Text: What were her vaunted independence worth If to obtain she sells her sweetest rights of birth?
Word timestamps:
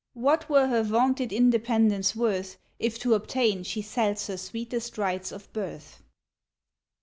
What 0.15 0.49
were 0.49 0.65
her 0.65 0.81
vaunted 0.81 1.31
independence 1.31 2.15
worth 2.15 2.57
If 2.79 2.97
to 3.01 3.13
obtain 3.13 3.61
she 3.61 3.83
sells 3.83 4.25
her 4.25 4.37
sweetest 4.37 4.97
rights 4.97 5.31
of 5.31 5.53
birth? 5.53 6.01